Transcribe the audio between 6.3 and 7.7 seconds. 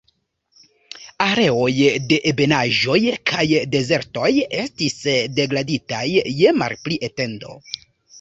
je malpli etendo.